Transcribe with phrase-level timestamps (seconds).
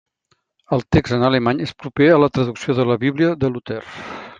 [0.77, 3.83] El text en alemany és proper a la traducció de la Bíblia de Luter.